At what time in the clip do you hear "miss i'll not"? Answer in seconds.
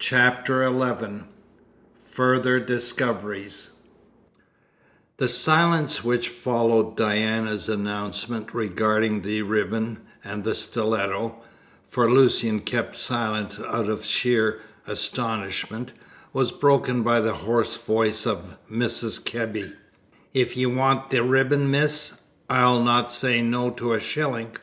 21.70-23.12